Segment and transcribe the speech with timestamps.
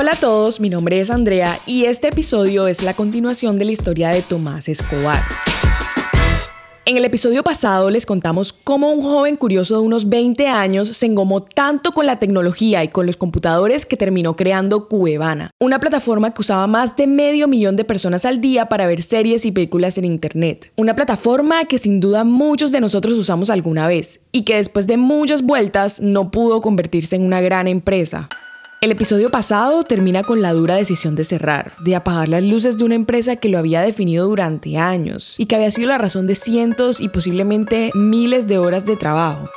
[0.00, 3.72] Hola a todos, mi nombre es Andrea y este episodio es la continuación de la
[3.72, 5.20] historia de Tomás Escobar.
[6.84, 11.06] En el episodio pasado les contamos cómo un joven curioso de unos 20 años se
[11.06, 16.32] engomó tanto con la tecnología y con los computadores que terminó creando Cuevana, una plataforma
[16.32, 19.98] que usaba más de medio millón de personas al día para ver series y películas
[19.98, 20.70] en Internet.
[20.76, 24.96] Una plataforma que sin duda muchos de nosotros usamos alguna vez y que después de
[24.96, 28.28] muchas vueltas no pudo convertirse en una gran empresa.
[28.80, 32.84] El episodio pasado termina con la dura decisión de cerrar, de apagar las luces de
[32.84, 36.36] una empresa que lo había definido durante años y que había sido la razón de
[36.36, 39.50] cientos y posiblemente miles de horas de trabajo.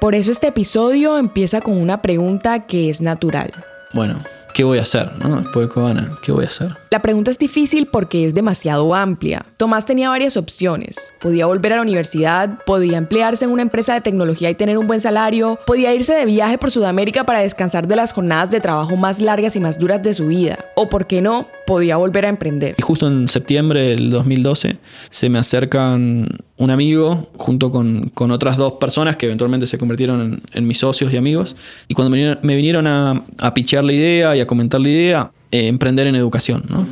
[0.00, 3.52] Por eso este episodio empieza con una pregunta que es natural.
[3.92, 5.10] Bueno, ¿qué voy a hacer?
[5.18, 5.40] ¿no?
[5.40, 6.74] Después de Cobana, ¿qué voy a hacer?
[6.90, 9.44] La pregunta es difícil porque es demasiado amplia.
[9.58, 11.12] Tomás tenía varias opciones.
[11.20, 14.86] Podía volver a la universidad, podía emplearse en una empresa de tecnología y tener un
[14.86, 18.96] buen salario, podía irse de viaje por Sudamérica para descansar de las jornadas de trabajo
[18.96, 20.64] más largas y más duras de su vida.
[20.76, 22.74] O, por qué no, podía volver a emprender.
[22.78, 24.76] Y justo en septiembre del 2012
[25.10, 30.42] se me acercan un amigo junto con, con otras dos personas que eventualmente se convirtieron
[30.52, 31.56] en, mis socios y amigos.
[31.88, 35.68] Y cuando me vinieron, a, a pichear la idea y a comentar la idea, eh,
[35.68, 36.64] emprender en educación.
[36.68, 36.86] ¿no?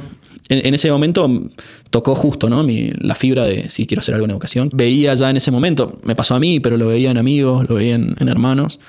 [0.48, 1.30] En, ese momento
[1.90, 2.62] tocó justo ¿no?
[2.62, 4.70] Mi, la fibra de si quiero hacer algo en educación.
[4.72, 7.76] Veía ya en ese momento, me pasó a mí, pero lo veía en amigos, lo
[7.76, 8.80] veía en hermanos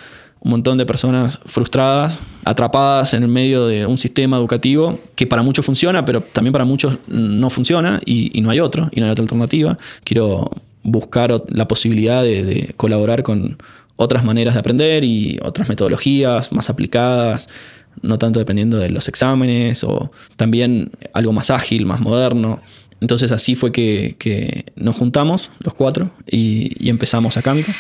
[0.44, 5.41] un montón de personas frustradas, atrapadas en el medio de un sistema educativo que para
[5.41, 9.11] muchos funciona, pero también para muchos no funciona y, no hay otro, y no hay
[9.14, 9.77] otra alternativa.
[10.03, 10.52] Quiero
[10.83, 13.58] buscar la posibilidad de, colaborar con
[13.95, 17.47] otras maneras de aprender y otras metodologías más aplicadas,
[18.02, 22.59] no tanto dependiendo de los exámenes o también algo más ágil, más moderno.
[22.99, 27.73] Entonces así fue que, que nos juntamos los cuatro y, empezamos Acámica.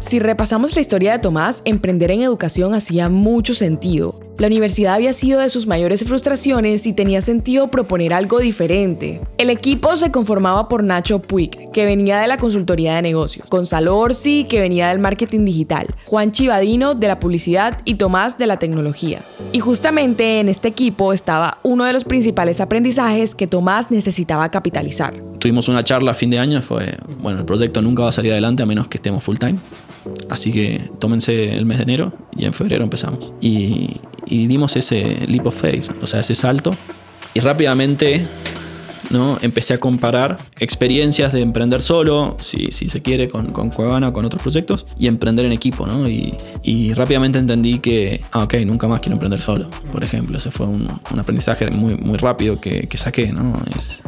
[0.00, 4.20] Si repasamos la historia de Tomás, emprender en educación hacía mucho sentido.
[4.38, 9.20] La universidad había sido de sus mayores frustraciones y tenía sentido proponer algo diferente.
[9.36, 13.98] El equipo se conformaba por Nacho Puig, que venía de la consultoría de negocios, Gonzalo
[13.98, 18.60] Orsi, que venía del marketing digital, Juan Chivadino de la publicidad y Tomás de la
[18.60, 19.22] tecnología.
[19.50, 25.27] Y justamente en este equipo estaba uno de los principales aprendizajes que Tomás necesitaba capitalizar.
[25.38, 28.32] Tuvimos una charla a fin de año, fue, bueno, el proyecto nunca va a salir
[28.32, 29.58] adelante a menos que estemos full time.
[30.28, 33.32] Así que tómense el mes de enero y en febrero empezamos.
[33.40, 36.76] Y, y dimos ese leap of faith, o sea, ese salto.
[37.34, 38.26] Y rápidamente
[39.10, 39.38] ¿no?
[39.42, 44.24] empecé a comparar experiencias de emprender solo, si, se quiere, con, con Cuevana o con
[44.24, 45.86] otros proyectos, y emprender en equipo.
[45.86, 46.08] ¿no?
[46.08, 50.38] Y, rápidamente entendí que, ah, ok, nunca más quiero emprender solo, por ejemplo.
[50.38, 53.32] Ese fue un, aprendizaje muy, muy rápido que, que saqué.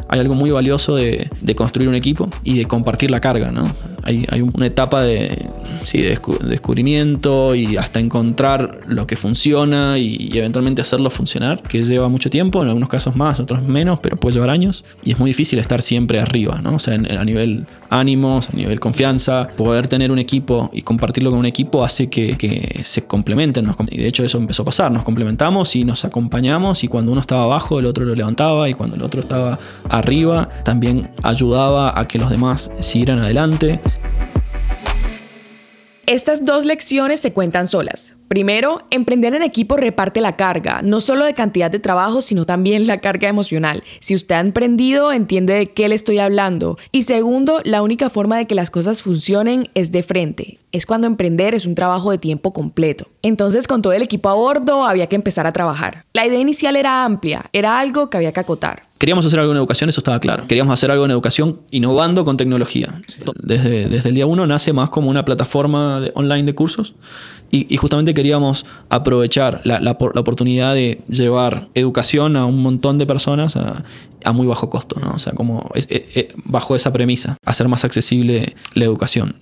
[0.07, 3.51] hay algo muy valioso de, construir un equipo y de compartir la carga.
[4.03, 5.45] Hay, una etapa de
[6.43, 12.29] descubrimiento y hasta encontrar lo que funciona y, y eventualmente hacerlo funcionar, que lleva mucho
[12.29, 15.59] tiempo, en algunos casos más, otros menos, pero puede llevar años y es muy difícil
[15.59, 16.75] estar siempre arriba, ¿no?
[16.75, 21.31] O sea, en, a nivel ánimos, a nivel confianza, poder tener un equipo y compartirlo
[21.31, 23.65] con un equipo hace que, se complementen.
[23.65, 27.11] Nos, y de hecho eso empezó a pasar, nos complementamos y nos acompañamos y cuando
[27.11, 29.59] uno estaba abajo el otro lo levantaba y cuando el otro estaba
[29.89, 33.79] arriba también ayudaba a que los demás siguieran adelante.
[36.05, 38.15] Estas dos lecciones se cuentan solas.
[38.31, 42.87] Primero, emprender en equipo reparte la carga, no solo de cantidad de trabajo, sino también
[42.87, 43.83] la carga emocional.
[43.99, 46.77] Si usted ha emprendido, entiende de qué le estoy hablando.
[46.93, 50.59] Y segundo, la única forma de que las cosas funcionen es de frente.
[50.71, 53.09] Es cuando emprender es un trabajo de tiempo completo.
[53.21, 56.05] Entonces, con todo el equipo a bordo, había que empezar a trabajar.
[56.13, 58.83] La idea inicial era amplia, era algo que había que acotar.
[58.97, 60.45] Queríamos hacer algo en educación, eso estaba claro.
[60.47, 63.01] Queríamos hacer algo en educación innovando con tecnología.
[63.41, 66.95] Desde, desde el día uno nace más como una plataforma de, online de cursos
[67.51, 73.05] y, y, justamente queríamos aprovechar la, la, oportunidad de llevar educación a un montón de
[73.05, 75.11] personas a, muy bajo costo, ¿no?
[75.11, 79.35] O sea, como es, es, bajo esa premisa, hacer más accesible la educación.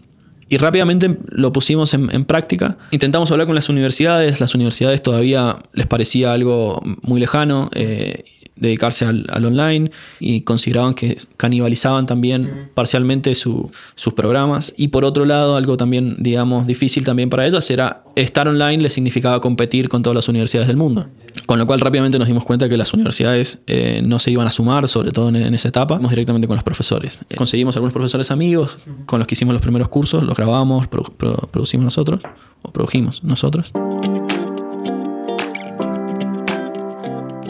[0.49, 2.77] Y rápidamente lo pusimos en, en, práctica.
[2.89, 7.69] Intentamos hablar con las universidades, las universidades todavía les parecía algo muy lejano.
[7.75, 8.23] Eh,
[8.59, 12.69] dedicarse al, al, online y consideraban que canibalizaban también uh -huh.
[12.73, 14.73] parcialmente su, sus programas.
[14.77, 18.89] Y por otro lado, algo también, digamos, difícil también para ellas era estar online le
[18.89, 21.07] significaba competir con todas las universidades del mundo.
[21.45, 24.51] Con lo cual rápidamente nos dimos cuenta que las universidades eh, no se iban a
[24.51, 27.19] sumar, sobre todo en, en esa etapa, vamos directamente con los profesores.
[27.29, 31.11] Eh, conseguimos algunos profesores amigos con los que hicimos los primeros cursos, los grabamos, produ
[31.15, 32.21] produ producimos nosotros,
[32.61, 33.71] o produjimos nosotros.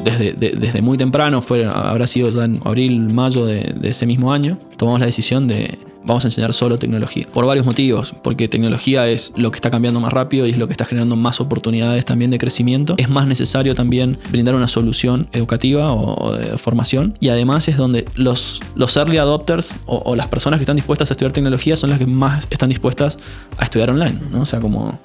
[0.04, 4.06] Desde, de, desde, muy temprano, fue, habrá sido ya en abril, mayo de, de, ese
[4.06, 7.28] mismo año, tomamos la decisión de, vamos a enseñar solo tecnología.
[7.32, 10.68] Por varios motivos, porque tecnología es lo que está cambiando más rápido y es lo
[10.68, 12.96] que está generando más oportunidades también de crecimiento.
[12.98, 18.06] Es más necesario también brindar una solución educativa o, de formación y además es donde
[18.16, 22.00] los, los early adopters o, las personas que están dispuestas a estudiar tecnología son las
[22.00, 23.18] que más están dispuestas
[23.58, 24.42] a estudiar online, ¿no?
[24.42, 25.00] O sea, como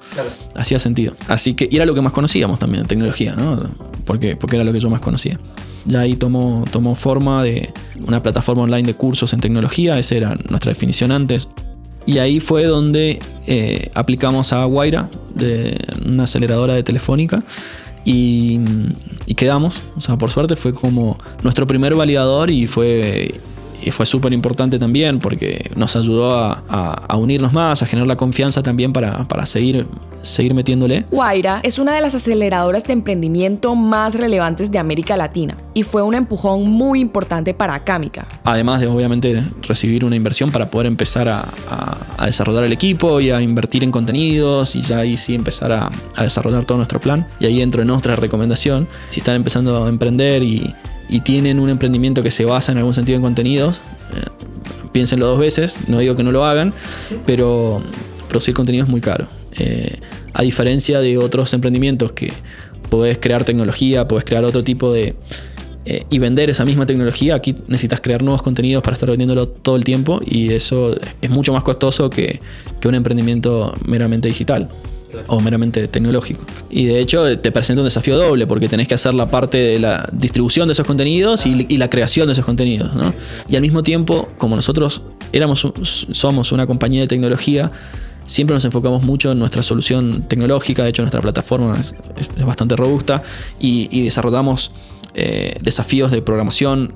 [0.55, 1.15] hacía sentido.
[1.27, 3.57] Así que y era lo que más conocíamos también, tecnología, ¿no?
[4.05, 5.39] Porque, porque era lo que yo más conocía.
[5.85, 7.71] Ya ahí tomó, tomó forma de
[8.07, 11.49] una plataforma online de cursos en tecnología, esa era nuestra definición antes.
[12.05, 17.43] Y ahí fue donde eh, aplicamos a Guaira, de una aceleradora de telefónica,
[18.03, 18.59] y,
[19.25, 19.81] y, quedamos.
[19.97, 23.33] O sea, por suerte fue como nuestro primer validador y fue
[23.85, 28.63] y fue súper importante también porque nos ayudó a, unirnos más, a generar la confianza
[28.63, 29.85] también para, seguir,
[30.23, 31.05] seguir metiéndole.
[31.11, 36.01] Guaira es una de las aceleradoras de emprendimiento más relevantes de América Latina y fue
[36.01, 38.27] un empujón muy importante para Acámica.
[38.43, 41.45] Además de obviamente recibir una inversión para poder empezar a,
[42.25, 46.23] desarrollar el equipo y a invertir en contenidos y ya ahí sí empezar a, a
[46.23, 47.27] desarrollar todo nuestro plan.
[47.39, 50.73] Y ahí entro en otra recomendación, si están empezando a emprender y
[51.09, 53.81] y tienen un emprendimiento que se basa en algún sentido en contenidos,
[54.15, 54.25] eh,
[54.91, 56.73] piénsenlo dos veces, no digo que no lo hagan,
[57.25, 57.81] pero
[58.27, 59.27] producir contenido es muy caro.
[59.57, 59.97] Eh,
[60.33, 62.33] a diferencia de otros emprendimientos que
[62.89, 65.15] podés crear tecnología, podés crear otro tipo de...
[65.87, 69.75] Eh, y vender esa misma tecnología, aquí necesitas crear nuevos contenidos para estar vendiéndolo todo
[69.75, 72.39] el tiempo y eso es mucho más costoso que,
[72.79, 74.71] que un emprendimiento meramente digital
[75.27, 76.43] o meramente tecnológico.
[76.69, 79.79] Y de hecho te presenta un desafío doble porque tenés que hacer la parte de
[79.79, 82.91] la distribución de esos contenidos y, la creación de esos contenidos.
[83.49, 85.01] Y al mismo tiempo, como nosotros
[85.33, 87.71] éramos, somos una compañía de tecnología,
[88.25, 91.93] siempre nos enfocamos mucho en nuestra solución tecnológica, de hecho nuestra plataforma es,
[92.45, 93.23] bastante robusta
[93.59, 94.71] y, desarrollamos
[95.13, 96.93] eh, desafíos de programación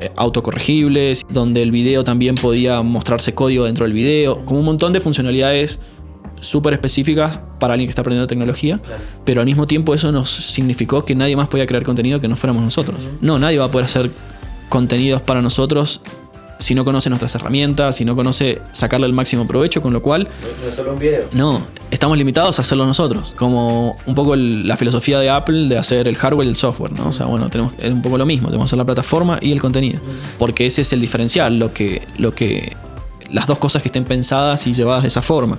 [0.00, 4.92] eh, autocorregibles, donde el video también podía mostrarse código dentro del video, como un montón
[4.92, 5.80] de funcionalidades
[6.44, 8.80] súper específicas para alguien que está aprendiendo tecnología,
[9.24, 12.36] pero al mismo tiempo eso nos significó que nadie más podía crear contenido que no
[12.36, 13.08] fuéramos nosotros.
[13.20, 14.10] No, nadie va a poder hacer
[14.68, 16.00] contenidos para nosotros
[16.58, 20.28] si no conoce nuestras herramientas, si no conoce sacarle el máximo provecho, con lo cual...
[20.62, 21.24] No es solo un video.
[21.32, 21.60] No,
[21.90, 26.16] estamos limitados a hacerlo nosotros, como un poco la filosofía de Apple de hacer el
[26.16, 27.08] hardware y el software, ¿no?
[27.08, 29.52] O sea, bueno, tenemos, es un poco lo mismo, tenemos que hacer la plataforma y
[29.52, 30.00] el contenido,
[30.38, 32.06] porque ese es el diferencial, lo que...
[32.18, 32.72] Lo que
[33.30, 35.58] las dos cosas que estén pensadas y llevadas de esa forma.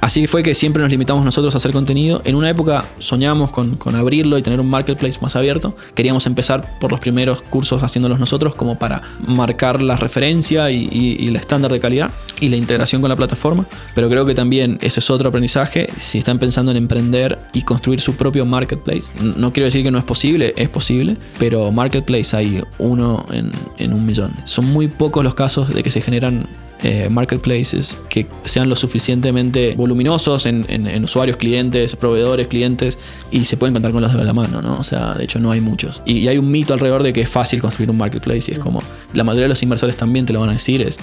[0.00, 2.22] Así fue que siempre nos limitamos nosotros a hacer contenido.
[2.24, 5.76] En una época soñamos con, abrirlo y tener un marketplace más abierto.
[5.94, 11.36] Queríamos empezar por los primeros cursos haciéndolos nosotros como para marcar la referencia y, el
[11.36, 12.10] estándar de calidad
[12.40, 13.66] y la integración con la plataforma.
[13.94, 15.88] Pero creo que también ese es otro aprendizaje.
[15.96, 19.98] Si están pensando en emprender y construir su propio marketplace, no quiero decir que no
[19.98, 24.32] es posible, es posible, pero marketplace hay uno en, en un millón.
[24.44, 26.46] Son muy pocos los casos de que se generan
[26.82, 32.98] eh, marketplaces que sean lo suficientemente voluminosos en, usuarios, clientes, proveedores, clientes
[33.30, 34.78] y se pueden contar con los de la mano, ¿no?
[34.78, 36.02] O sea, de hecho no hay muchos.
[36.06, 38.82] Y, hay un mito alrededor de que es fácil construir un marketplace y es como
[39.12, 40.98] la mayoría de los inversores también te lo van a decir, es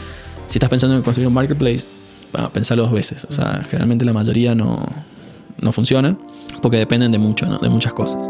[0.47, 1.85] si estás pensando en construir un marketplace,
[2.31, 3.25] bueno, pensalo dos veces.
[3.29, 4.85] O sea, generalmente la mayoría no,
[5.59, 6.17] no funcionan
[6.61, 7.57] porque dependen de mucho, ¿no?
[7.57, 8.29] De muchas cosas.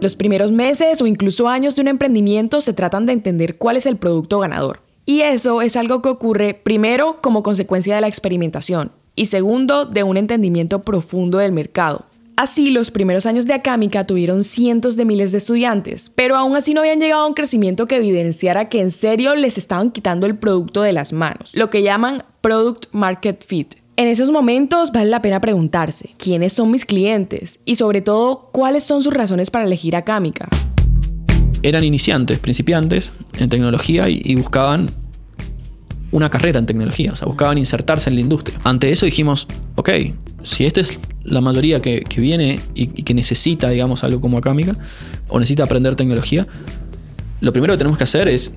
[0.00, 3.86] Los primeros meses o incluso años de un emprendimiento se tratan de entender cuál es
[3.86, 4.87] el producto ganador.
[5.08, 10.02] Y eso es algo que ocurre primero como consecuencia de la experimentación y segundo de
[10.02, 12.04] un entendimiento profundo del mercado.
[12.36, 16.74] Así, los primeros años de Acámica tuvieron cientos de miles de estudiantes, pero aún así
[16.74, 20.36] no habían llegado a un crecimiento que evidenciara que en serio les estaban quitando el
[20.36, 23.76] producto de las manos, lo que llaman Product Market Fit.
[23.96, 27.60] En esos momentos vale la pena preguntarse, ¿quiénes son mis clientes?
[27.64, 30.50] Y sobre todo, ¿cuáles son sus razones para elegir Acámica?
[31.62, 34.90] Eran iniciantes, principiantes en tecnología y, buscaban
[36.10, 38.58] una carrera en tecnología, o sea, buscaban insertarse en la industria.
[38.64, 39.46] Ante eso dijimos,
[39.76, 39.90] ok,
[40.42, 44.76] si esta es la mayoría que, viene y, que necesita, digamos, algo como Acámica,
[45.28, 46.46] o necesita aprender tecnología,
[47.40, 48.54] lo primero que tenemos que hacer es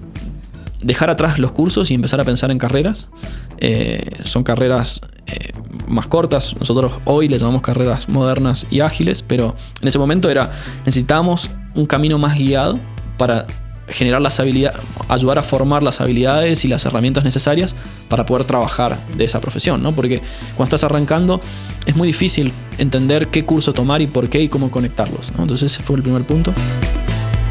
[0.81, 3.09] dejar atrás los cursos y empezar a pensar en carreras.
[3.57, 5.51] Eh, son carreras eh,
[5.87, 10.51] más cortas, nosotros hoy les llamamos carreras modernas y ágiles, pero en ese momento era,
[10.85, 12.79] necesitábamos un camino más guiado
[13.21, 13.45] para
[13.87, 17.75] generar las habilidades, ayudar a formar las habilidades y las herramientas necesarias
[18.09, 19.91] para poder trabajar de esa profesión, ¿no?
[19.91, 20.23] Porque
[20.57, 21.39] cuando estás arrancando
[21.85, 25.83] es muy difícil entender qué curso tomar y por qué y cómo conectarlos, Entonces ese
[25.83, 26.51] fue el primer punto.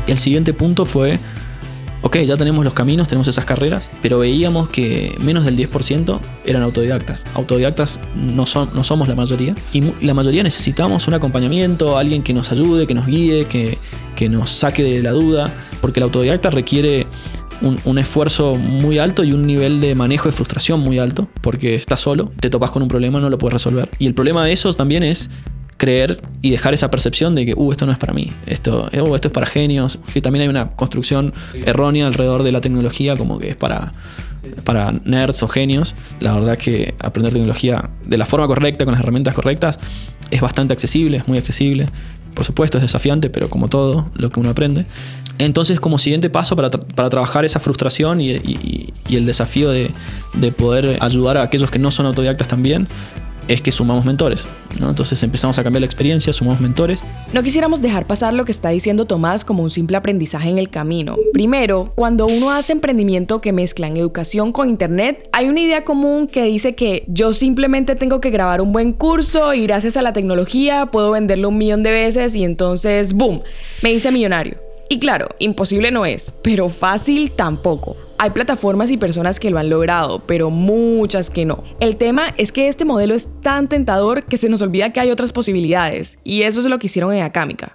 [0.08, 1.20] Y el siguiente punto fue
[2.02, 6.62] ok, ya tenemos los caminos, tenemos esas carreras, pero veíamos que menos del 10% eran
[6.62, 7.26] autodidactas.
[7.34, 12.32] Autodidactas no, son, no somos la mayoría y la mayoría necesitamos un acompañamiento, alguien que
[12.32, 13.78] nos ayude, que nos guíe, que,
[14.14, 17.06] que nos saque de la duda, porque el autodidacta requiere
[17.62, 22.00] un, esfuerzo muy alto y un nivel de manejo de frustración muy alto, porque estás
[22.00, 23.88] solo, te topas con un problema, no lo puedes resolver.
[23.98, 25.30] Y el problema de eso también es
[25.76, 29.14] creer y dejar esa percepción de que, uh, esto no es para mí, esto, uh,
[29.14, 33.38] esto es para genios, que también hay una construcción errónea alrededor de la tecnología, como
[33.38, 33.92] que es para,
[34.64, 35.96] para nerds o genios.
[36.20, 39.78] La verdad que aprender tecnología de la forma correcta, con las herramientas correctas,
[40.30, 41.88] es bastante accesible, es muy accesible.
[42.34, 44.86] Por supuesto, es desafiante, pero como todo lo que uno aprende.
[45.38, 49.90] Entonces, como siguiente paso para, trabajar esa frustración y, el desafío de,
[50.34, 52.86] de, poder ayudar a aquellos que no son autodidactas también,
[53.48, 54.46] es que sumamos mentores.
[54.80, 54.88] ¿no?
[54.88, 57.02] Entonces empezamos a cambiar la experiencia, sumamos mentores.
[57.32, 60.70] No quisiéramos dejar pasar lo que está diciendo Tomás como un simple aprendizaje en el
[60.70, 61.16] camino.
[61.32, 66.28] Primero, cuando uno hace emprendimiento que mezcla en educación con internet, hay una idea común
[66.28, 70.12] que dice que yo simplemente tengo que grabar un buen curso y gracias a la
[70.12, 73.42] tecnología puedo venderlo un millón de veces y entonces, ¡boom!,
[73.82, 74.58] me hice millonario.
[74.88, 77.96] Y claro, imposible no es, pero fácil tampoco.
[78.22, 81.64] Hay plataformas y personas que lo han logrado, pero muchas que no.
[81.80, 85.10] El tema es que este modelo es tan tentador que se nos olvida que hay
[85.10, 87.72] otras posibilidades, y eso es lo que hicieron en Acámica.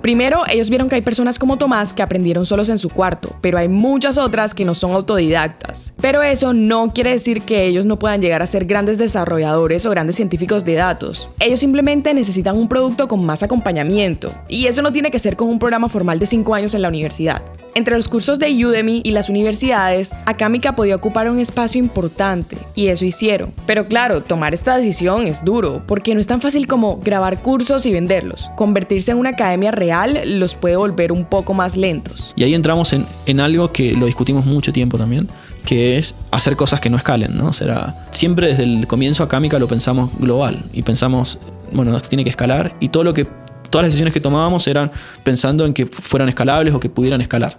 [0.00, 3.58] Primero, ellos vieron que hay personas como Tomás que aprendieron solos en su cuarto, pero
[3.58, 5.92] hay muchas otras que no son autodidactas.
[6.00, 9.90] Pero eso no quiere decir que ellos no puedan llegar a ser grandes desarrolladores o
[9.90, 11.28] grandes científicos de datos.
[11.40, 15.50] Ellos simplemente necesitan un producto con más acompañamiento, y eso no tiene que ser con
[15.50, 17.42] un programa formal de 5 años en la universidad.
[17.74, 22.88] Entre los cursos de Udemy y las universidades, Acámica podía ocupar un espacio importante, y
[22.88, 23.54] eso hicieron.
[23.66, 27.86] Pero claro, tomar esta decisión es duro, porque no es tan fácil como grabar cursos
[27.86, 28.50] y venderlos.
[28.56, 32.34] Convertirse en una academia real los puede volver un poco más lentos.
[32.36, 35.28] Y ahí entramos en, algo que lo discutimos mucho tiempo también,
[35.64, 37.54] que es hacer cosas que no escalen, ¿no?
[37.54, 41.38] Será, siempre desde el comienzo Acámica lo pensamos global y pensamos,
[41.72, 43.26] bueno, esto tiene que escalar y todo lo que
[43.72, 44.92] todas las decisiones que tomábamos eran
[45.24, 47.58] pensando en que fueran escalables o que pudieran escalar,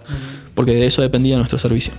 [0.54, 1.92] porque de eso dependía nuestro servicio.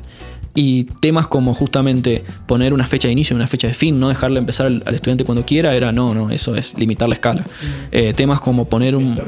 [0.58, 4.08] Y temas como justamente poner una fecha de inicio y una fecha de fin, no
[4.08, 7.44] dejarle empezar al, estudiante cuando quiera, era no, no, eso es limitar la escala.
[7.92, 9.22] Eh, temas como poner un,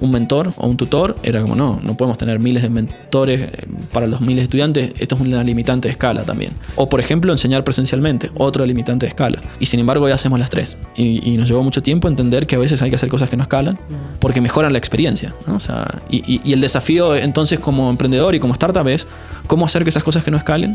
[0.00, 3.66] un, mentor o un tutor, era como no, no podemos tener miles de mentores eh,
[3.92, 6.50] para los miles de estudiantes, esto es una limitante de escala también.
[6.74, 9.40] O por ejemplo, enseñar presencialmente, otro limitante de escala.
[9.60, 10.78] Y sin embargo, ya hacemos las tres.
[10.96, 13.44] Y, nos llevó mucho tiempo entender que a veces hay que hacer cosas que no
[13.44, 13.78] escalan,
[14.18, 15.32] porque mejoran la experiencia.
[15.46, 19.06] O sea, y, y el desafío entonces como emprendedor y como startup es
[19.46, 20.71] cómo hacer que esas cosas que no escalen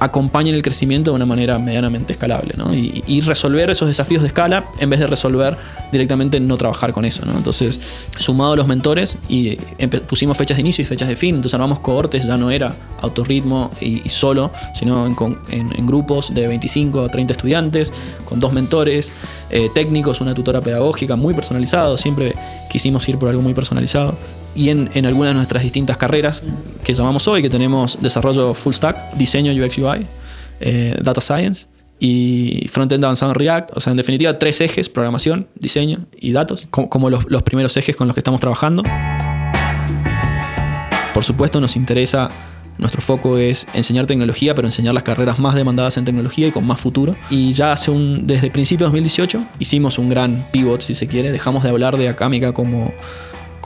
[0.00, 4.88] acompañen el crecimiento de una manera medianamente escalable y, resolver esos desafíos de escala en
[4.88, 5.56] vez de resolver
[5.90, 7.26] directamente no trabajar con eso.
[7.26, 7.36] ¿no?
[7.36, 7.80] Entonces,
[8.16, 9.56] sumado a los mentores y
[10.06, 13.70] pusimos fechas de inicio y fechas de fin, entonces armamos cohortes, ya no era autorritmo
[13.80, 17.92] y, y solo, sino en, grupos de 25 a 30 estudiantes,
[18.24, 19.12] con dos mentores
[19.50, 22.34] eh, técnicos, una tutora pedagógica muy personalizado, siempre
[22.70, 24.16] quisimos ir por algo muy personalizado
[24.54, 26.42] y en, en, algunas de nuestras distintas carreras
[26.84, 30.06] que llamamos hoy, que tenemos desarrollo full stack, diseño UX UI,
[30.60, 31.68] eh, data science
[32.00, 33.76] y frontend avanzado en React.
[33.76, 37.96] O sea, en definitiva, tres ejes, programación, diseño y datos, como, los, los primeros ejes
[37.96, 38.82] con los que estamos trabajando.
[41.14, 42.30] Por supuesto, nos interesa
[42.78, 46.64] nuestro foco es enseñar tecnología, pero enseñar las carreras más demandadas en tecnología y con
[46.64, 47.16] más futuro.
[47.28, 51.32] Y ya hace un, desde principios de 2018 hicimos un gran pivot, si se quiere.
[51.32, 52.94] Dejamos de hablar de Acámica como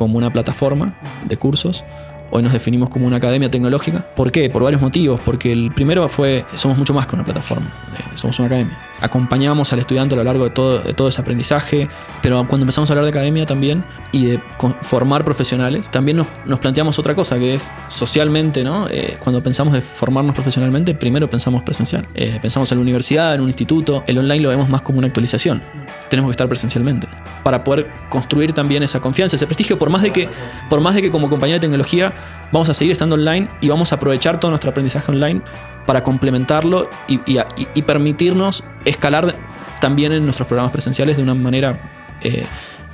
[0.03, 0.95] como una plataforma
[1.29, 1.85] de cursos.
[2.33, 4.05] Hoy nos definimos como una academia tecnológica.
[4.17, 4.51] ¿Por qué?
[4.51, 5.21] Por varios motivos.
[5.25, 8.77] Porque el primero fue, somos mucho más que una plataforma, eh, somos una academia.
[9.03, 11.89] Acompañamos al estudiante a lo largo de todo, de todo ese aprendizaje,
[12.23, 14.41] pero cuando empezamos a hablar de academia también y de
[14.81, 18.87] formar profesionales, también nos, nos planteamos otra cosa, que es socialmente, ¿no?
[18.89, 22.07] Eh, cuando pensamos de formarnos profesionalmente, primero pensamos presencial.
[22.15, 25.09] Eh, pensamos en la universidad, en un instituto, el online lo vemos más como una
[25.09, 25.63] actualización.
[26.09, 27.09] Tenemos que estar presencialmente
[27.43, 30.29] para poder construir también esa confianza, ese prestigio, por más de que,
[30.71, 32.13] por más de que como compañía de tecnología
[32.53, 35.41] vamos a seguir estando online y vamos a aprovechar todo nuestro aprendizaje online
[35.87, 39.37] para complementarlo y, permitirnos escalar
[39.81, 41.81] también en nuestros programas presenciales de una manera
[42.23, 42.45] eh,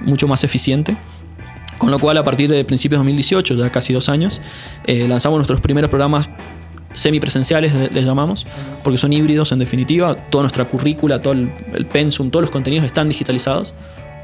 [0.01, 0.97] mucho más eficiente.
[1.77, 4.41] Con lo cual, a partir de principios de 2018, ya casi dos años,
[4.85, 6.29] eh, lanzamos nuestros primeros programas
[6.93, 8.47] semipresenciales, les llamamos,
[8.83, 10.17] porque son híbridos en definitiva.
[10.17, 13.75] Toda nuestra currícula, todo el, el pensum, todos los contenidos están digitalizados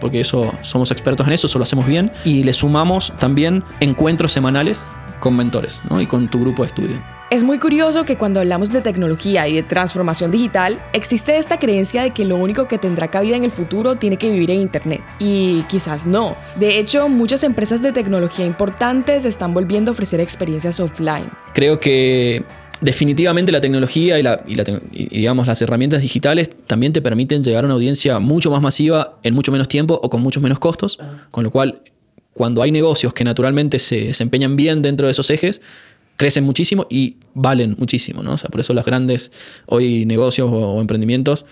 [0.00, 2.12] porque eso somos expertos en eso, eso lo hacemos bien.
[2.26, 4.86] Y le sumamos también encuentros semanales
[5.20, 6.00] con mentores ¿no?
[6.00, 7.13] y con tu grupo de estudio.
[7.34, 12.04] Es muy curioso que cuando hablamos de tecnología y de transformación digital, existe esta creencia
[12.04, 15.00] de que lo único que tendrá cabida en el futuro tiene que vivir en Internet.
[15.18, 16.36] Y quizás no.
[16.54, 21.28] De hecho, muchas empresas de tecnología importantes están volviendo a ofrecer experiencias offline.
[21.54, 22.44] Creo que
[22.80, 28.20] definitivamente la tecnología y, digamos, las herramientas digitales también te permiten llegar a una audiencia
[28.20, 31.00] mucho más masiva en mucho menos tiempo o con muchos menos costos,
[31.32, 31.82] con lo cual
[32.32, 35.60] cuando hay negocios que naturalmente se desempeñan bien dentro de esos ejes,
[36.16, 38.34] crecen muchísimo y valen muchísimo, ¿no?
[38.34, 39.32] O sea, por eso los grandes
[39.66, 41.44] hoy negocios o, emprendimientos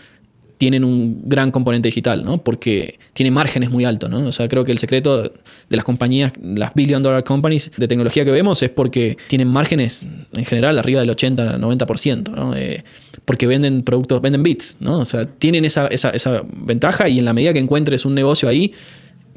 [0.59, 2.39] tienen un gran componente digital, ¿no?
[2.39, 4.25] Porque tiene márgenes muy altos, ¿no?
[4.25, 5.31] O sea, creo que el secreto de
[5.71, 10.45] las compañías, las billion dollar companies de tecnología que vemos es porque tienen márgenes en
[10.45, 12.55] general arriba del 80, 90%, ¿no?
[12.55, 12.85] Eh,
[13.25, 15.01] porque venden productos, venden bits, ¿no?
[15.01, 18.49] O sea, tienen esa, esa, esa ventaja y en la medida que encuentres un negocio
[18.49, 18.73] ahí,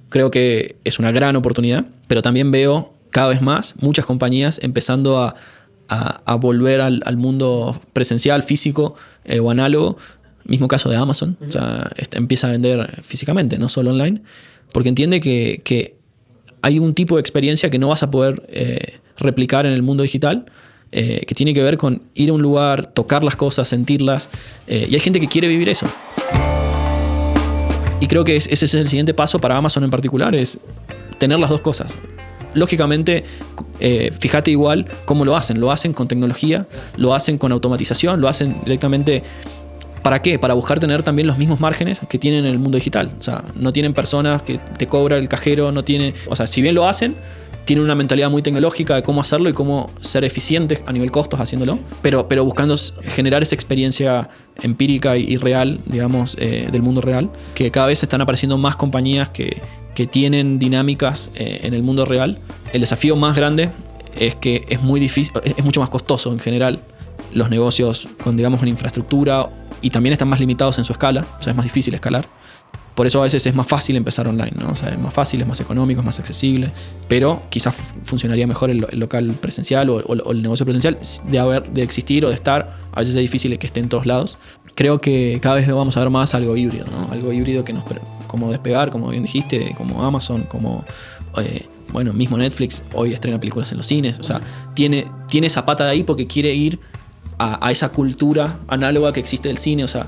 [0.10, 5.20] creo que es una gran oportunidad, pero también veo cada vez más muchas compañías empezando
[5.20, 5.36] a,
[6.36, 9.98] volver al, mundo presencial, físico eh, o análogo.
[10.44, 14.22] Mismo caso de Amazon, o sea, empieza a vender físicamente, no solo online,
[14.74, 15.96] porque entiende que,
[16.62, 20.04] hay un tipo de experiencia que no vas a poder eh, replicar en el mundo
[20.04, 20.46] digital,
[20.92, 24.30] eh, que tiene que ver con ir a un lugar, tocar las cosas, sentirlas,
[24.68, 25.88] y hay gente que quiere vivir eso.
[28.02, 30.60] Y creo que ese es el siguiente paso para Amazon en particular, es
[31.18, 31.96] tener las dos cosas.
[32.56, 33.24] Lógicamente,
[33.80, 35.60] eh, fíjate igual cómo lo hacen.
[35.60, 36.66] Lo hacen con tecnología,
[36.98, 39.24] lo hacen con automatización, lo hacen directamente...
[40.02, 40.38] ¿Para qué?
[40.38, 43.12] Para buscar tener también los mismos márgenes que tienen en el mundo digital.
[43.20, 46.14] O sea, no tienen personas que te cobra el cajero, no tiene...
[46.28, 47.16] O sea, si bien lo hacen,
[47.66, 51.40] tienen una mentalidad muy tecnológica de cómo hacerlo y cómo ser eficientes a nivel costos
[51.40, 54.30] haciéndolo, pero, pero buscando generar esa experiencia
[54.62, 59.30] empírica y, real, digamos, eh, del mundo real, que cada vez están apareciendo más compañías
[59.30, 59.58] que,
[59.96, 62.40] que tienen dinámicas eh, en el mundo real.
[62.74, 63.72] El desafío más grande
[64.16, 66.82] es que es muy difícil, es mucho más costoso en general
[67.34, 69.50] los negocios con, digamos, una infraestructura
[69.82, 72.26] y también están más limitados en su escala, o sea, es más difícil escalar.
[72.96, 74.70] Por eso a veces es más fácil empezar online, ¿no?
[74.70, 76.72] O sea, es más fácil, es más económico, es más accesible,
[77.10, 80.98] pero quizás funcionaría mejor el, local presencial o, el negocio presencial
[81.28, 82.78] de, haber, de existir o de estar.
[82.94, 84.38] A veces es difícil que esté en todos lados.
[84.76, 87.12] Creo que cada vez vamos a ver más algo híbrido, ¿no?
[87.12, 87.84] Algo híbrido que nos,
[88.36, 90.84] como despegar, como bien dijiste, como Amazon, como,
[91.38, 94.42] eh, bueno, mismo Netflix, hoy estrena películas en los cines, o sea,
[94.74, 96.78] tiene, tiene esa pata de ahí porque quiere ir
[97.38, 100.08] a, esa cultura análoga que existe del cine, o sea,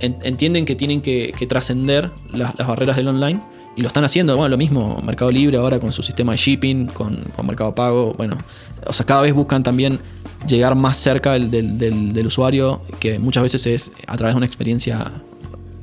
[0.00, 3.40] entienden que tienen que, trascender las, barreras del online
[3.76, 4.36] y lo están haciendo.
[4.36, 8.14] Bueno, lo mismo, Mercado Libre ahora con su sistema de shipping, con, Mercado Pago.
[8.16, 8.36] Bueno,
[8.84, 10.00] o sea, cada vez buscan también
[10.48, 15.12] llegar más cerca del, usuario, que muchas veces es a través de una experiencia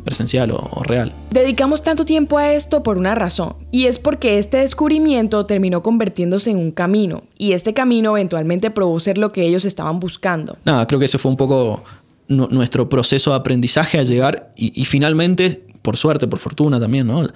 [0.08, 1.13] presencial o, real.
[1.32, 6.50] Dedicamos tanto tiempo a esto por una razón, y es porque este descubrimiento terminó convirtiéndose
[6.50, 10.58] en un camino, y este camino eventualmente probó ser lo que ellos estaban buscando.
[10.63, 11.84] Nada, creo que eso fue un poco
[12.30, 17.28] nuestro proceso de aprendizaje a llegar y, finalmente, por suerte, por fortuna también, ¿no?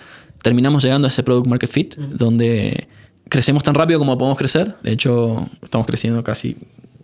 [0.42, 2.88] terminamos llegando a ese product market fit donde
[3.30, 4.76] crecemos tan rápido como podemos crecer.
[4.84, 6.58] De hecho, estamos creciendo casi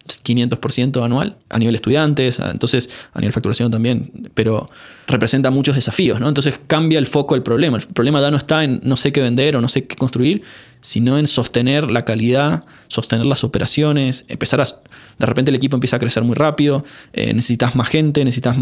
[0.07, 4.69] 500% anual a nivel estudiantes, entonces a nivel facturación también, pero
[5.07, 6.27] representa muchos desafíos, ¿no?
[6.27, 7.77] Entonces cambia el foco del problema.
[7.77, 10.43] El problema ya no está en no sé qué vender o no sé qué construir,
[10.81, 14.65] sino en sostener la calidad, sostener las operaciones, empezar a...
[14.65, 18.57] De repente el equipo empieza a crecer muy rápido, eh, necesitas más gente, necesitas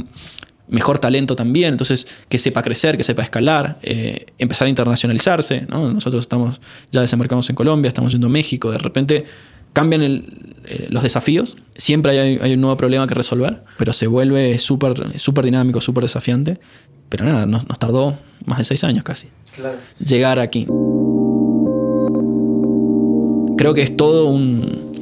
[0.67, 5.91] mejor talento también, entonces que sepa crecer, que sepa escalar, eh, empezar a internacionalizarse, ¿no?
[5.91, 6.59] Nosotros estamos,
[6.91, 9.25] ya desembarcamos en Colombia, estamos yendo a México, de repente
[9.75, 15.19] cambian eh, los desafíos, siempre hay, un nuevo problema que resolver, pero se vuelve súper
[15.19, 16.59] super dinámico, súper desafiante.
[17.09, 19.27] Pero nada, nos, tardó más de seis años casi
[19.99, 20.65] llegar aquí.
[23.57, 24.93] Creo que es todo un,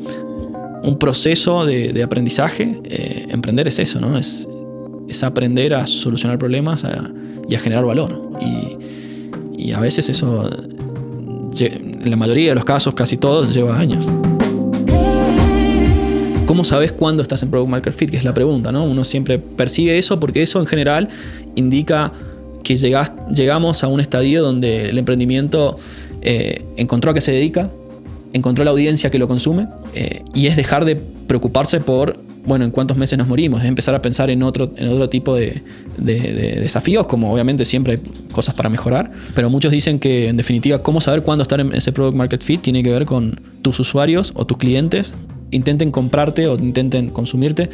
[0.84, 2.82] un proceso de, aprendizaje.
[2.86, 4.18] Eh, emprender es eso, ¿no?
[4.18, 4.50] Es,
[5.08, 6.84] es aprender a solucionar problemas
[7.48, 8.32] y a generar valor.
[8.42, 10.50] Y, y a veces eso,
[11.58, 14.12] en la mayoría de los casos, casi todos, lleva años.
[16.54, 18.12] ¿Cómo sabes cuándo estás en Product Market Fit?
[18.12, 18.84] Que es la pregunta, ¿no?
[18.84, 21.08] Uno siempre persigue eso porque eso en general
[21.56, 22.12] indica
[22.64, 25.80] que llegamos a un estadio donde el emprendimiento
[26.22, 27.72] eh, encontró a qué se dedica,
[28.34, 32.70] encontró la audiencia que lo consume eh, y es dejar de preocuparse por, bueno, en
[32.70, 35.60] cuántos meses nos morimos, es empezar a pensar en otro, en otro tipo de,
[35.98, 38.00] desafíos, como obviamente siempre hay
[38.32, 41.92] cosas para mejorar, pero muchos dicen que en definitiva cómo saber cuándo estar en ese
[41.92, 45.16] Product Market Fit tiene que ver con tus usuarios o tus clientes
[45.54, 47.70] intenten comprarte o intenten consumirte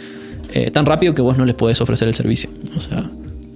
[0.53, 2.49] eh, tan rápido que vos no les podés ofrecer el servicio.
[2.75, 3.09] O sea,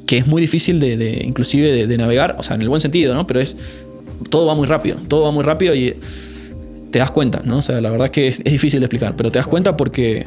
[0.06, 3.26] que es muy difícil de, inclusive de, navegar, o sea, en el buen sentido, ¿no?
[3.26, 3.58] Pero es,
[4.30, 5.96] todo va muy rápido, todo va muy rápido y
[6.92, 7.58] te das cuenta, ¿no?
[7.58, 10.26] O sea, la verdad es que es, difícil de explicar, pero te das cuenta porque,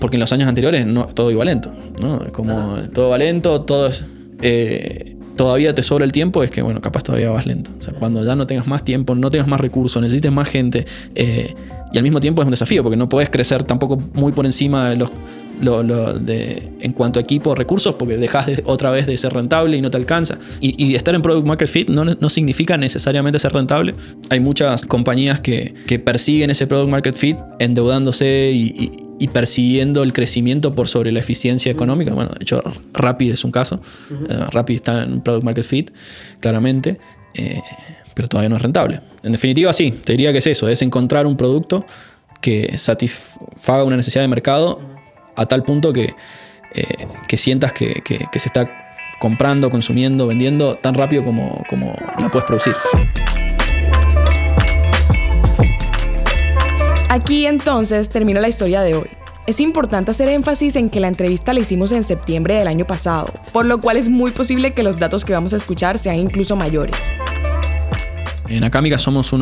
[0.00, 2.20] porque en los años anteriores no, todo iba lento, ¿no?
[2.32, 4.06] Como todo va lento, todo es...
[4.42, 7.70] Eh, todavía te sobra el tiempo, es que, bueno, capaz todavía vas lento.
[7.78, 10.86] O sea, cuando ya no tengas más tiempo, no tengas más recursos, necesites más gente,
[11.14, 11.54] eh,
[11.92, 14.90] y al mismo tiempo es un desafío, porque no puedes crecer tampoco muy por encima
[14.90, 15.12] de los,
[16.80, 19.96] en cuanto a equipo, recursos, porque dejas otra vez de ser rentable y no te
[19.96, 20.38] alcanza.
[20.60, 23.94] Y, estar en Product Market Fit no, significa necesariamente ser rentable.
[24.30, 28.90] Hay muchas compañías que, persiguen ese Product Market Fit endeudándose y,
[29.32, 32.12] persiguiendo el crecimiento por sobre la eficiencia económica.
[32.14, 33.80] Bueno, de hecho, Rapid es un caso.
[34.10, 35.90] Uh Rapid está en Product Market Fit,
[36.40, 36.98] claramente.
[37.34, 37.60] Eh,
[38.14, 39.00] pero todavía no es rentable.
[39.22, 41.84] En definitiva, sí, te diría que es eso, es encontrar un producto
[42.40, 44.80] que satisfaga una necesidad de mercado
[45.34, 46.14] a tal punto que,
[46.74, 48.02] eh, que sientas que,
[48.36, 48.70] se está
[49.18, 52.74] comprando, consumiendo, vendiendo tan rápido como, como la puedes producir.
[57.14, 59.06] Aquí entonces termina la historia de hoy.
[59.46, 63.32] Es importante hacer énfasis en que la entrevista la hicimos en septiembre del año pasado,
[63.52, 66.56] por lo cual es muy posible que los datos que vamos a escuchar sean incluso
[66.56, 66.96] mayores.
[68.48, 69.32] En Acámica somos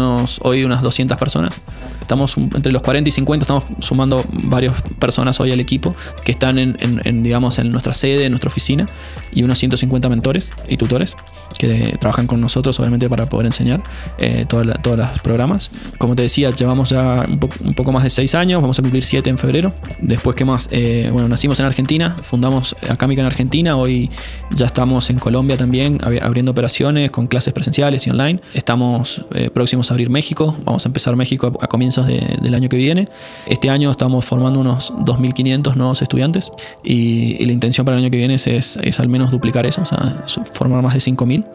[0.43, 1.63] hoy unas 200 personas.
[2.03, 6.59] Estamos entre los 40 y 50, estamos sumando varias personas hoy al equipo que están
[6.59, 8.87] en, digamos, en nuestra sede, en nuestra oficina,
[9.33, 11.17] y unos 150 mentores y tutores
[11.63, 13.83] que trabajan con nosotros, obviamente, para poder enseñar
[14.19, 15.71] eh, todos los programas.
[15.97, 19.31] Como te decía, llevamos ya un, poco más de 6 años, vamos a cumplir 7
[19.31, 19.73] en febrero.
[20.01, 20.69] Después, ¿qué más?
[20.73, 24.11] Eh, bueno, nacimos en Argentina, fundamos Acámica en Argentina, hoy
[24.51, 28.41] ya estamos en Colombia también, abriendo operaciones con clases presenciales y online.
[28.55, 32.77] Estamos eh, próximos a abrir México, vamos a empezar México a, comienzos del año que
[32.77, 33.07] viene.
[33.47, 36.51] Este año estamos formando unos 2.500 nuevos estudiantes
[36.83, 39.85] y, la intención para el año que viene es, es, al menos duplicar eso, o
[39.85, 41.52] sea, formar más de 5.000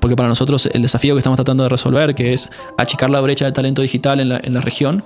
[0.00, 2.48] porque para nosotros el desafío que estamos tratando de resolver, que es
[2.78, 5.04] achicar la brecha de talento digital en la, en la región,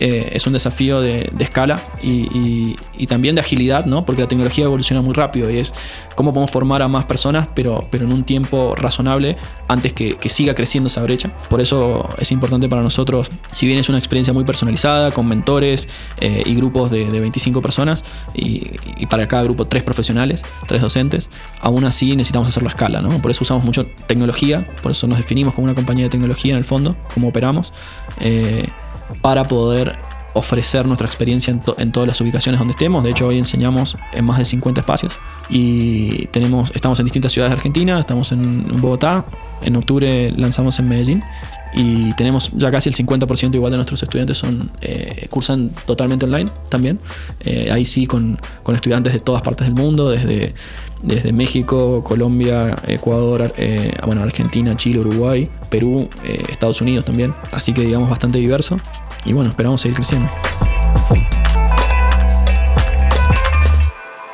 [0.00, 4.04] eh, es un desafío de, escala y, también de agilidad, ¿no?
[4.04, 5.72] porque la tecnología evoluciona muy rápido y es
[6.14, 10.54] cómo podemos formar a más personas, pero, pero en un tiempo razonable antes que, siga
[10.54, 11.30] creciendo esa brecha.
[11.48, 15.88] Por eso es importante para nosotros, si bien es una experiencia muy personalizada, con mentores
[16.20, 18.68] eh, y grupos de, 25 personas, y,
[19.06, 21.30] para cada grupo tres profesionales, tres docentes,
[21.60, 23.00] aún así necesitamos hacerlo a escala.
[23.00, 23.10] ¿no?
[23.22, 26.58] Por eso usamos mucho tecnología, por eso nos definimos como una compañía de tecnología en
[26.58, 27.72] el fondo, como operamos.
[28.20, 28.68] Eh,
[29.22, 29.96] para poder
[30.38, 33.02] ofrecer nuestra experiencia en, todas las ubicaciones donde estemos.
[33.02, 35.18] De hecho, hoy enseñamos en más de 50 espacios
[35.50, 39.24] y tenemos, estamos en distintas ciudades de Argentina, estamos en Bogotá,
[39.62, 41.24] en octubre lanzamos en Medellín
[41.74, 46.48] y tenemos ya casi el 50% igual de nuestros estudiantes son eh, cursan totalmente online
[46.68, 47.00] también.
[47.40, 50.54] Eh, ahí sí con, con, estudiantes de todas partes del mundo, desde,
[51.02, 56.08] desde México, Colombia, Ecuador, eh, bueno, Argentina, Chile, Uruguay, Perú,
[56.48, 57.34] Estados Unidos también.
[57.50, 58.78] Así que digamos bastante diverso
[59.24, 60.28] y bueno, esperamos seguir creciendo.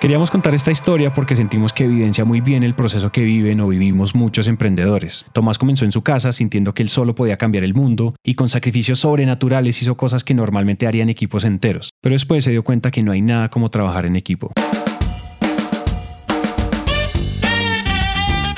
[0.05, 3.68] Queríamos contar esta historia porque sentimos que evidencia muy bien el proceso que viven o
[3.68, 5.25] vivimos muchos emprendedores.
[5.33, 8.51] Tomás comenzó en su casa sintiendo que él solo podía cambiar el mundo y con
[8.51, 13.03] sacrificios sobrenaturales hizo cosas que normalmente harían equipos enteros, pero después se dio cuenta que
[13.03, 14.53] no hay nada como trabajar en equipo.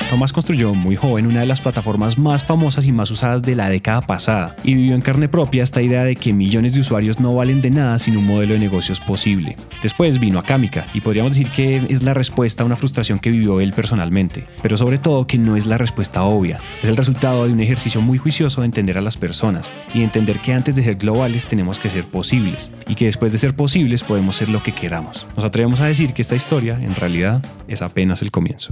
[0.09, 3.69] Tomás construyó muy joven una de las plataformas más famosas y más usadas de la
[3.69, 7.35] década pasada y vivió en carne propia esta idea de que millones de usuarios no
[7.35, 9.57] valen de nada sin un modelo de negocios posible.
[9.83, 13.31] Después vino a Kamika y podríamos decir que es la respuesta a una frustración que
[13.31, 16.57] vivió él personalmente, pero sobre todo que no es la respuesta obvia.
[16.81, 20.05] Es el resultado de un ejercicio muy juicioso de entender a las personas y de
[20.05, 23.57] entender que antes de ser globales tenemos que ser posibles y que después de ser
[23.57, 25.27] posibles podemos ser lo que queramos.
[25.35, 28.69] Nos atrevemos a decir que esta historia en realidad es apenas el comienzo.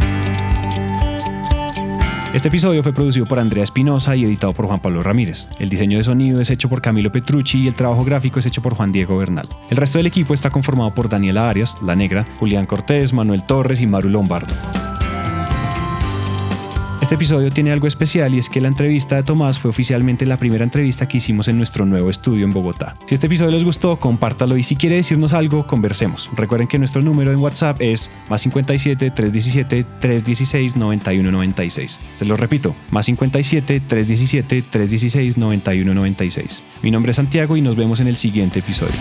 [2.36, 5.48] Este episodio fue producido por Andrea Espinosa y editado por Juan Pablo Ramírez.
[5.58, 8.62] El diseño de sonido es hecho por Camilo Petrucci y el trabajo gráfico es hecho
[8.62, 9.48] por Juan Diego Bernal.
[9.69, 13.80] El resto del equipo está conformado por Daniela Arias, La Negra, Julián Cortés, Manuel Torres
[13.80, 14.54] y Maru Lombardo.
[17.06, 20.38] Este episodio tiene algo especial y es que la entrevista de Tomás fue oficialmente la
[20.38, 22.98] primera entrevista que hicimos en nuestro nuevo estudio en Bogotá.
[23.06, 26.32] Si este episodio les gustó, compártalo y si quiere decirnos algo, conversemos.
[26.36, 32.00] Recuerden que nuestro número en WhatsApp es más 57 317 316 9196.
[32.15, 36.63] Se lo repito, más 57 317 316 9196.
[36.82, 38.96] Mi nombre es Santiago y nos vemos en el siguiente episodio.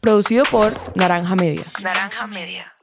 [0.00, 1.64] Producido por Naranja Media.
[1.82, 2.75] Naranja Media.